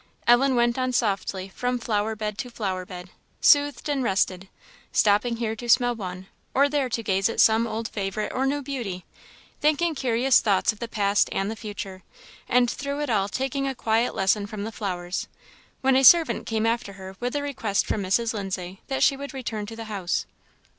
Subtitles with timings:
[0.25, 4.49] Ellen went on softly from flower bed to flower bed, soothed and rested,
[4.91, 8.63] stopping here to smell one, or there to gaze at some old favourite or new
[8.63, 9.05] beauty,
[9.59, 12.01] thinking curious thoughts of the past and the future,
[12.49, 15.27] and through it all taking a quiet lesson from the flowers,
[15.81, 18.33] when a servant came after her with a request from Mrs.
[18.33, 20.25] Lindsay that she would return to the house.